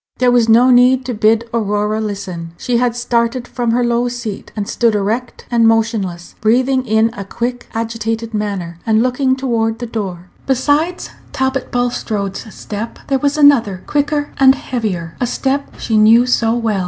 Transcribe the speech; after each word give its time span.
There 0.17 0.31
was 0.31 0.49
no 0.49 0.71
need 0.71 1.05
to 1.05 1.13
bid 1.13 1.47
Aurora 1.53 2.01
listen; 2.01 2.53
she 2.57 2.77
had 2.77 2.95
started 2.95 3.47
from 3.47 3.69
her 3.69 3.83
low 3.85 4.07
seat, 4.07 4.51
and 4.55 4.67
stood 4.67 4.95
erect 4.95 5.45
and 5.51 5.67
motionless, 5.67 6.33
breathing 6.41 6.87
in 6.87 7.11
a 7.13 7.23
quick, 7.23 7.69
agitated 7.75 8.33
manner, 8.33 8.79
and 8.83 9.03
looking 9.03 9.35
toward 9.35 9.77
the 9.77 9.85
door. 9.85 10.31
Besides 10.47 11.11
Talbot 11.33 11.69
Bulstrode's 11.71 12.51
step 12.51 12.97
there 13.09 13.19
was 13.19 13.37
another, 13.37 13.83
quicker 13.85 14.31
and 14.39 14.55
heavier 14.55 15.15
a 15.21 15.27
step 15.27 15.75
she 15.77 15.97
knew 15.99 16.25
so 16.25 16.55
well. 16.55 16.79